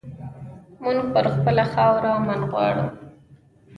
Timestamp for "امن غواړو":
2.17-2.87